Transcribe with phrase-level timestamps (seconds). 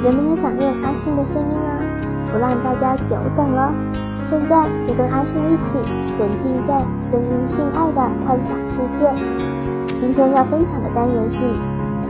[0.00, 1.76] 性，有没有想念阿信的声音啊？
[2.32, 3.72] 不让大家久等了，
[4.28, 5.82] 现在就跟阿信一起
[6.16, 6.80] 沉浸在
[7.10, 9.10] 声音性爱的幻想世界。
[10.00, 11.38] 今天要分享的单元是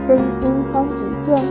[0.07, 1.43] 声音三级键，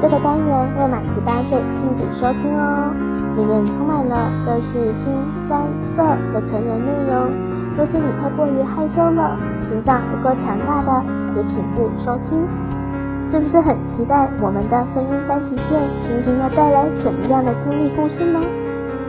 [0.00, 2.94] 这个单元未满十八岁禁止收听哦。
[3.36, 5.12] 里面充满了都是心
[5.48, 5.62] 酸
[5.96, 7.32] 色的成人内容，
[7.76, 9.36] 若是你太过于害羞了，
[9.68, 12.46] 心脏不够强大的，也请勿收听。
[13.32, 18.38] 是不是很期待我们的声音三级键今天要带来什么样的经历故事呢？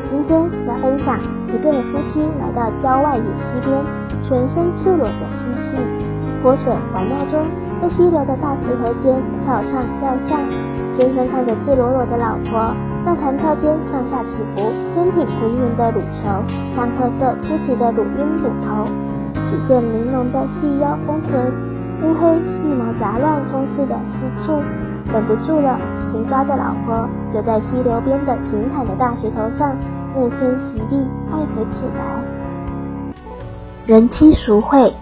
[0.10, 1.20] 今天要分享
[1.52, 3.76] 一对夫妻来到郊外野溪边，
[4.24, 5.76] 全身赤裸的嬉戏，
[6.42, 7.44] 泼水玩闹中，
[7.82, 9.12] 在溪流的大石头间
[9.44, 10.40] 跳上跳下。
[10.96, 12.72] 先生看着赤裸裸的老婆，
[13.04, 16.32] 在弹跳间上下起伏，坚挺浑圆的乳球，
[16.80, 18.88] 像褐色凸起的乳晕乳头，
[19.52, 21.52] 曲线玲珑的细腰丰臀，
[22.04, 24.62] 乌黑细毛杂乱冲刺的四处，
[25.14, 25.80] 忍不住了，
[26.12, 29.74] 紧抓着老婆，就在溪流边的平坦的大石头上，
[30.14, 32.22] 沐天席地爱河起来。
[33.86, 34.94] 人妻淑惠，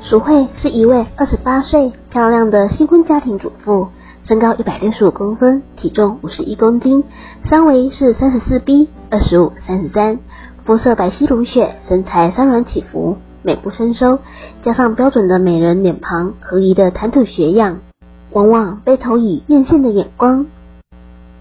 [0.00, 3.88] 淑惠是一位二十八岁漂亮的新婚家庭主妇。
[4.24, 7.04] 身高一百六十五公分，体重五十一公斤，
[7.44, 10.18] 三围是三十四 B、二十五、三十三，
[10.64, 14.18] 肤色白皙如雪，身材山峦起伏，美不胜收，
[14.62, 17.78] 加上标准的美人脸庞、合宜的谈吐学样，
[18.32, 20.46] 往往被投以艳羡的眼光。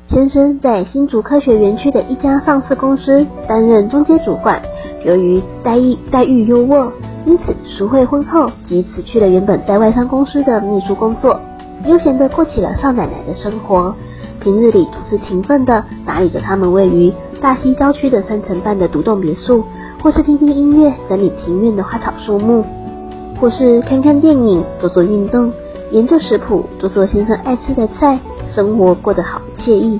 [0.10, 4.62] 先生在新竹科学园区的一家上市公司担任中阶主管，
[5.04, 6.92] 由于待遇待遇优渥，
[7.26, 11.40] 因此淑惠婚后即辞去了原本在外商公司的秘书工作。
[11.86, 13.94] 悠闲地过起了少奶奶的生活，
[14.40, 19.64] 平日里总是勤奋地打理着他们位于大溪郊区的三层半的独栋别墅，
[20.02, 22.64] 或是听听音乐、整理庭院的花草树木，
[23.40, 25.52] 或是看看电影、做做运动、
[25.92, 28.20] 研究食谱、做做先生爱吃的菜，
[28.54, 30.00] 生活过得好惬意。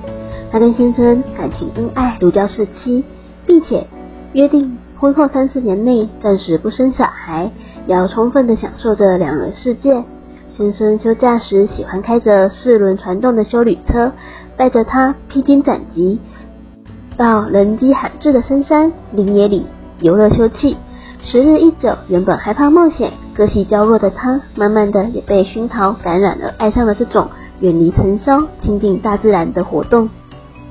[0.52, 3.04] 她跟先生感情恩爱，如胶似漆，
[3.46, 3.86] 并且
[4.34, 7.52] 约定婚后三四年内暂时不生小孩，
[7.88, 10.04] 要充分的享受着两人世界。
[10.50, 14.12] 先生休假时喜欢开着四轮传动的休旅车，
[14.56, 16.20] 带着她披荆斩棘，
[17.18, 19.68] 到人迹罕至的深山林野里
[20.00, 20.76] 游乐休憩。
[21.24, 30.10] 时日一久，原本害怕冒险、个性娇弱的他，慢慢的也被熏陶感染了，爱上了这种远离尘嚣、亲近大自然的活动。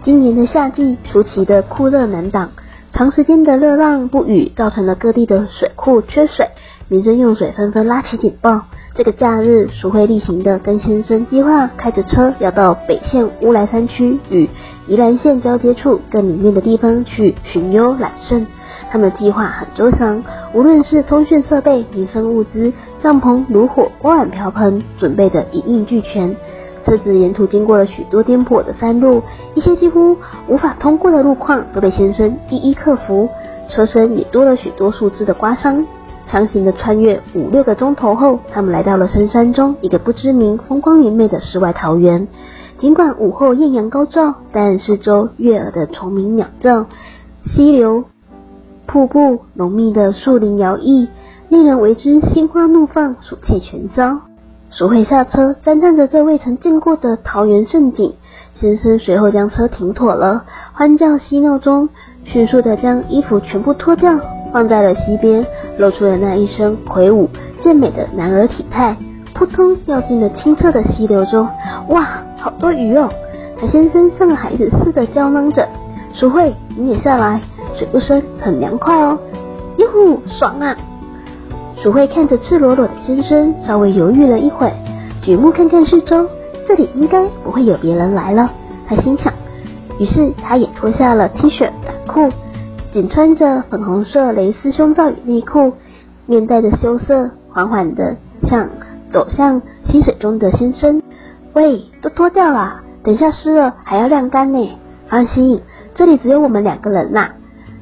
[0.04, 2.50] 今年的夏季出奇的酷热难挡，
[2.92, 6.46] 长时间的热浪不雨，造成了各地的水库缺水，
[6.88, 8.62] 民生用水纷纷拉起警报。
[8.96, 14.48] 这个假日，淑惠例行的跟先生计划开着车要到北县乌来山区与
[14.86, 18.46] 宜兰县交接处更里面的地方去寻幽揽胜。
[18.90, 20.24] 他们的计划很周详，
[20.54, 26.34] 无论是通讯设备、民生物资、帐篷、炉火、锅碗瓢盆，准备的一应俱全。
[26.82, 29.22] 车子沿途经过了许多颠簸的山路，
[29.54, 30.16] 一些几乎
[30.48, 33.28] 无法通过的路况都被先生一一克服，
[33.68, 35.84] 车身也多了许多树枝的刮伤。
[36.26, 42.26] 强行的穿越五六个钟头后，他们来到了深山中一个不知名、风光明媚的世外桃源。
[42.78, 46.86] 尽管午后艳阳高照，但四周悦耳的虫鸣鸟叫、
[47.44, 48.04] 溪流、
[48.86, 51.08] 瀑布、浓密的树林摇曳，
[51.48, 54.20] 令人为之心花怒放、暑气全消。
[54.68, 58.14] 淑惠下车，赞叹着这未曾见过的桃源盛景。
[58.52, 61.88] 先生随后将车停妥了，欢叫嬉闹中，
[62.24, 64.18] 迅速的将衣服全部脱掉。
[64.56, 65.44] 放在了溪边，
[65.76, 67.28] 露出了那一身魁梧
[67.60, 68.96] 健美的男儿体态，
[69.34, 71.46] 扑通掉进了清澈的溪流中。
[71.88, 72.08] 哇，
[72.38, 73.06] 好多鱼哦！
[73.60, 75.68] 他先生像个孩子似的娇囔着
[76.18, 77.38] ：“淑慧，你也下来，
[77.74, 79.18] 水不深，很凉快哦。”
[79.76, 80.74] 哟呼，爽啊！
[81.82, 84.72] 淑慧看着赤裸裸的先生，稍微犹豫了一会，
[85.20, 86.26] 举目看看四周，
[86.66, 88.50] 这里应该不会有别人来了。
[88.88, 89.30] 他心想，
[89.98, 92.34] 于是他也脱下了 T 恤短裤。
[92.92, 95.74] 仅穿着粉红色蕾丝胸罩与内裤，
[96.24, 98.70] 面带着羞涩，缓缓地向
[99.10, 101.02] 走向溪水中的先生。
[101.52, 104.78] 喂，都脱掉了，等下湿了还要晾干呢。
[105.08, 105.60] 放心，
[105.94, 107.30] 这里只有我们两个人呐。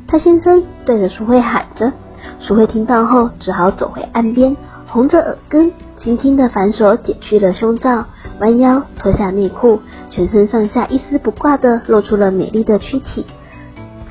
[0.08, 1.92] 他先生对着淑慧喊着。
[2.40, 4.56] 淑慧听到后，只好走回岸边，
[4.86, 8.06] 红着耳根，轻轻地反手解去了胸罩，
[8.40, 9.80] 弯腰脱下内裤，
[10.10, 13.26] 全身上下一丝不挂地露出了美丽的躯体。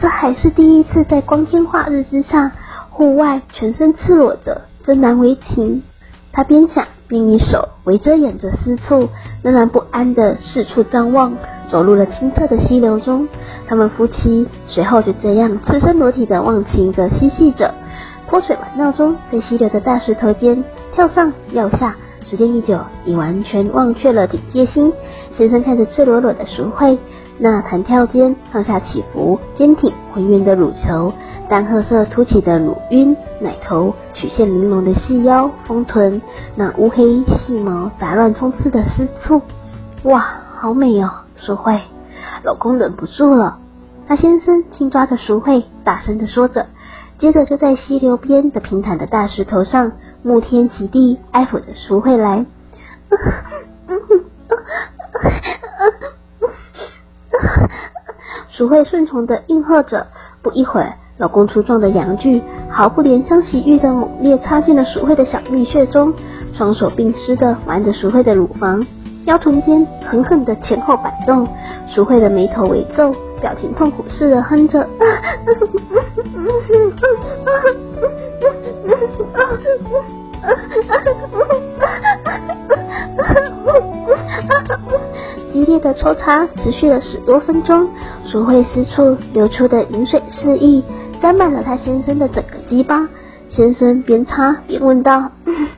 [0.03, 2.51] 这还是第一次在光天化日之下，
[2.89, 5.81] 户外全身赤裸着，真难为情。
[6.33, 9.07] 他边想边以手围着掩着私处，
[9.43, 11.37] 仍然不安地四处张望，
[11.71, 13.29] 走入了清澈的溪流中。
[13.65, 17.73] 他们夫妻随后就这样赤身裸体地忘情地嬉戏着。
[18.27, 24.93] 泼水玩闹中，在溪流的大石头间跳上跳下，时间一久，已完全忘却了警戒心。
[25.37, 26.97] 先生看着赤裸裸的淑慧，
[27.37, 31.11] 那弹跳间上下起伏、坚挺浑圆的乳球，
[31.49, 36.21] 淡褐色凸起的乳晕、奶头，曲线玲珑的细腰、丰臀，
[36.55, 39.41] 那乌黑细毛杂乱冲刺的丝簇，
[40.03, 41.79] 哇，好美哦，淑慧！
[42.43, 43.57] 老公忍不住了，
[44.07, 46.67] 他先生轻抓着淑慧，大声地说着，
[47.17, 49.93] 接着就在溪流边的平坦的大石头上，
[50.25, 52.45] 沐天齐地安抚着淑慧来。
[58.49, 60.07] 淑慧顺从地应和着，
[60.41, 66.13] 不一会儿，老公粗壮的阳具毫不怜香惜玉地猛烈插进了淑慧的小蜜穴中，
[66.53, 68.85] 双手并施地玩着淑慧的乳房。
[69.25, 71.47] 腰臀间狠狠的前后摆动，
[71.87, 74.87] 淑慧的眉头微皱，表情痛苦似的哼着。
[85.51, 87.89] 激烈的抽插持续了十多分钟，
[88.25, 90.81] 淑慧私处流出的淫水四溢，
[91.21, 93.09] 沾满了她先生的整个鸡巴。
[93.49, 95.31] 先生边擦边问道：“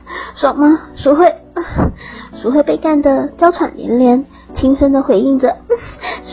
[0.36, 1.34] 爽吗，淑慧？”
[2.40, 4.24] 淑慧被干得娇喘连连，
[4.54, 5.56] 轻声的回应着：“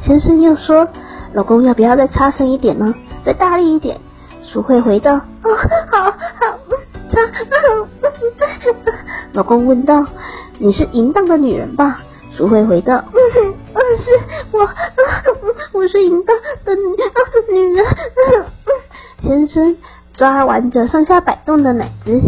[0.00, 0.88] 先生又说
[1.34, 2.94] ：“老公要不要再插深一点呢？
[3.24, 3.98] 再大力一点？”
[4.44, 5.56] 淑慧回道：“哦，
[5.90, 6.18] 好好，
[7.10, 7.20] 插。”
[9.32, 10.06] 老公问道
[10.58, 12.00] ：“你是淫荡的女人吧？”
[12.36, 13.18] 淑慧回道：“嗯，
[13.74, 14.10] 嗯，是
[14.52, 14.68] 我，
[15.72, 16.82] 我是淫荡的女
[17.50, 17.84] 女人。”
[19.22, 19.76] 先生
[20.16, 22.20] 抓玩着上下摆动的奶子，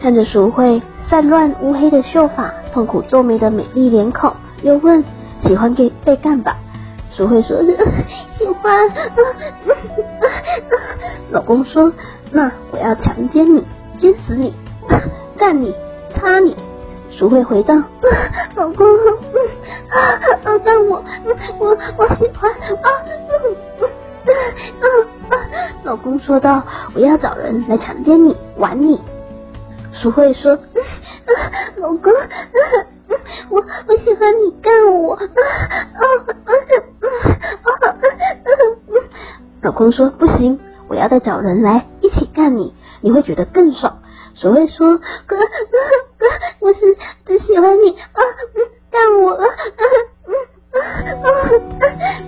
[0.00, 5.04] 看着淑慧散乱乌黑的秀发，痛苦皱眉的美丽脸孔，又问
[5.44, 6.56] ：“喜欢给被干吧？”
[7.14, 7.58] 淑慧说
[8.38, 8.88] ：“喜欢。”
[11.30, 11.92] 老公说
[12.32, 13.66] ：“那我要强奸你，
[13.98, 14.54] 奸死你，
[15.36, 15.74] 干你，
[16.14, 16.56] 插你。”
[17.12, 17.74] 淑慧回道
[18.56, 18.86] ：“老公，
[20.64, 21.04] 但我
[21.58, 22.88] 我我喜欢啊。”
[25.84, 26.62] 老公说道
[26.94, 28.98] ：“我要找人来强奸你，玩你。”
[29.92, 30.58] 淑慧说
[31.76, 32.12] ：“老公，
[33.50, 35.18] 我我喜欢你干我。”
[39.62, 40.58] 老公说：“不行，
[40.88, 43.98] 我要再找人来一起干你，你会觉得更爽。”
[44.34, 44.96] 淑慧说
[45.26, 46.26] ：“哥哥，
[46.60, 46.96] 我是
[47.26, 48.20] 只喜欢你啊，
[48.90, 49.38] 干我。”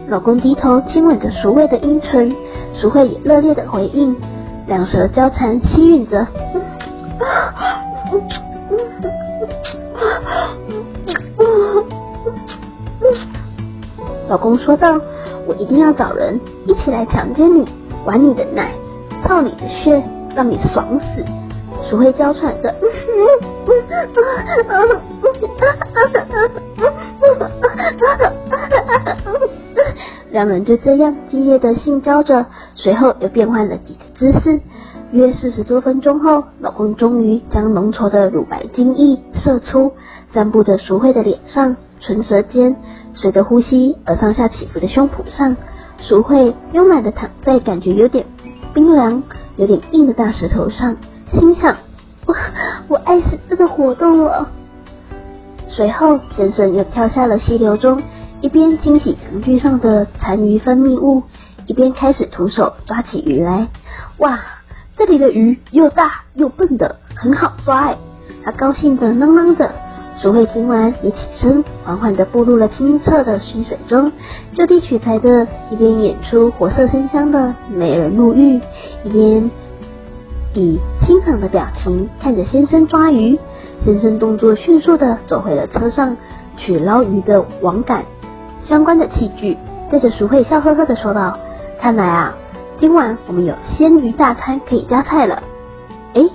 [0.08, 2.36] 老公低头亲吻着淑慧的阴唇，
[2.78, 4.14] 淑慧也热烈的回应，
[4.66, 6.26] 两舌交缠吸吮着。
[14.28, 14.99] 老公说道
[15.46, 17.69] ：“我一定要找人一起来强奸你，
[18.06, 18.72] 玩你的奶，
[19.22, 20.02] 操你的穴，
[20.34, 21.22] 让你爽死。”
[21.88, 22.75] 淑慧娇喘着。
[30.31, 34.60] 两人就这样激烈的性交着，随后又变换了几个姿势。
[35.12, 39.92] 约四十多分钟后，老公终于将浓稠的乳白精液射出，
[40.32, 42.74] 散布着淑慧的脸上、唇舌间，
[43.14, 45.54] 随着呼吸而上下起伏的胸脯上。
[45.98, 48.24] 淑慧慵懒的躺在感觉有点
[48.72, 49.22] 冰凉、
[49.56, 50.96] 有点硬的大石头上，
[51.31, 51.76] 心想：
[52.24, 52.34] 我
[52.88, 54.48] 我爱死这个活动了。
[55.69, 58.02] 随后，先生又跳下了溪流中，
[58.40, 61.22] 一边清洗阳具上的残余分泌物，
[61.66, 63.69] 一边开始徒手抓起鱼来。
[64.16, 64.40] 哇，
[65.04, 67.96] 这里的鱼又大又笨的，很好抓哎！
[68.44, 69.72] 他高兴地囔囔着。
[70.20, 74.12] 淑慧听完也起身，缓缓地步入了清澈的溪水中，
[74.52, 78.60] 就地取材的一边演出活色生香的美人入浴，
[79.02, 79.50] 一边
[80.54, 83.40] 以欣赏的表情看着先生抓鱼。
[83.84, 86.16] 先生动作迅速地走回了车上，
[86.56, 88.04] 取捞鱼的网杆
[88.64, 89.58] 相关的器具，
[89.90, 91.38] 对着淑慧笑呵呵地说道
[91.82, 92.36] ：“看来啊，
[92.79, 95.43] 今晚我们有鲜鱼大餐可以加菜了。”
[96.14, 96.29] 哎，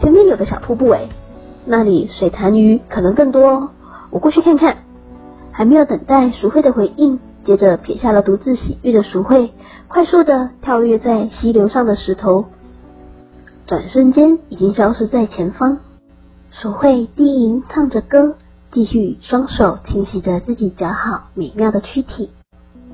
[0.00, 1.08] 前面有个小瀑布哎，
[1.64, 3.68] 那里水潭鱼可能更多哦，
[4.10, 4.78] 我过去看看。
[5.52, 9.52] 还没有等待淑慧的回应，接着撇下了独自洗浴的淑慧，
[9.86, 12.46] 快速地跳跃在溪流上的石头，
[13.66, 15.78] 转瞬间已经消失在前方。
[16.50, 18.36] 淑慧低吟唱着歌，
[18.70, 22.30] 继续双手清洗着自己姣好美妙的躯体。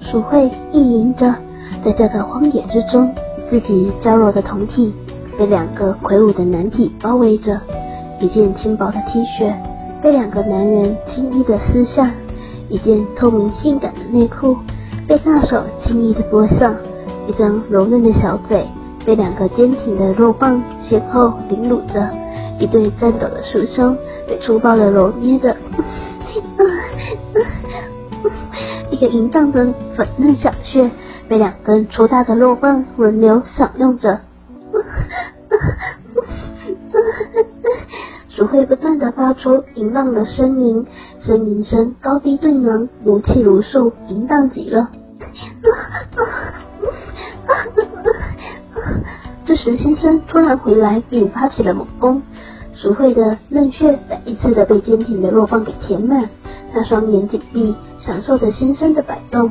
[0.01, 1.37] 淑慧意淫着，
[1.85, 3.15] 在这个荒野之中，
[3.51, 4.95] 自己娇柔的胴体
[5.39, 7.61] 被两个魁梧的男体包围着，
[8.21, 9.53] 一件轻薄的 T 恤
[10.03, 12.11] 被两个男人轻易的撕下，
[12.69, 14.57] 一件透明性感的内裤
[15.07, 16.75] 被大手轻易的剥下，
[17.27, 18.67] 一张柔嫩的小嘴
[19.07, 22.09] 被两个坚挺的肉棒先后凌辱着，
[22.59, 23.97] 一对颤抖的酥胸
[24.27, 25.57] 被粗暴的揉捏着，
[28.91, 30.91] 一个淫荡的粉嫩小穴
[31.29, 34.21] 被两根粗大的肉棒轮流享用着。
[38.29, 40.87] 鼠会不断地发出淫浪的呻吟，
[41.21, 44.89] 呻吟声高低对能，如泣如诉，淫荡极了。
[49.45, 52.23] 这时，先生突然回来，并发起了猛攻。
[52.75, 56.31] 鼠会的嫩穴再一次的被坚挺的肉棒给填满，
[56.73, 59.51] 他双眼紧闭，享受着先生的摆动。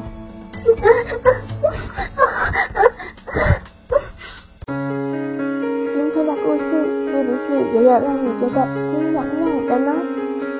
[7.99, 9.93] 让你觉得心痒痒的呢？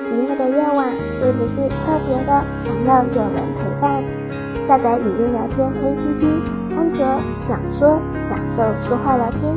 [0.08, 4.02] 寂寞的夜晚是不是特别的想要有人陪伴？
[4.66, 6.22] 下载语音聊天 APP，
[6.76, 7.04] 安卓
[7.46, 9.54] 享说享受说话聊天，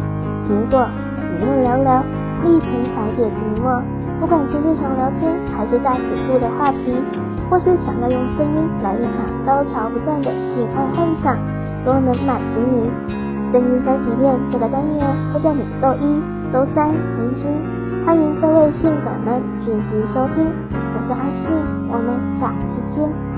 [0.47, 0.87] 苹果
[1.23, 2.03] 寂寞聊聊，
[2.43, 3.81] 立即排解寂寞。
[4.19, 6.95] 不管是日常聊天，还是大尺度的话题，
[7.49, 11.37] 或是想要用声音来一场高潮不断的性爱幻想，
[11.83, 12.91] 都能满足你。
[13.51, 16.40] 声音三级片这个单元会在每周一。
[16.51, 17.47] 周三更新，
[18.05, 21.49] 欢迎各位信粉们准时收听，我是阿信，
[21.87, 23.30] 我们下次见。